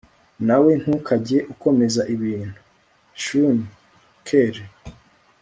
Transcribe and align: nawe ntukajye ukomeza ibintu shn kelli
nawe 0.47 0.71
ntukajye 0.81 1.37
ukomeza 1.53 2.01
ibintu 2.15 2.59
shn 3.23 3.57
kelli 4.27 4.65